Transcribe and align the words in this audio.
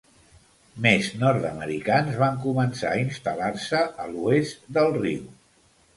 Més 0.85 1.09
nord-americans 1.23 2.17
van 2.23 2.39
començar 2.45 2.95
a 2.95 3.03
instal·lar-se 3.03 3.83
a 4.07 4.11
l'oest 4.15 4.69
del 4.79 4.91
riu. 5.01 5.33